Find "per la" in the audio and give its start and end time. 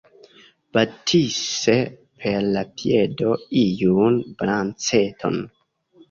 2.23-2.63